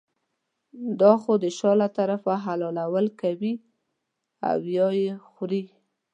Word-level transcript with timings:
دا 1.01 1.11
خو 1.21 1.31
د 1.43 1.45
شا 1.57 1.71
له 1.81 1.87
طرفه 1.97 2.33
حلالول 2.45 3.07
کوي 3.21 3.53
او 4.49 4.57
یې 5.03 5.07
خوري. 5.29 5.63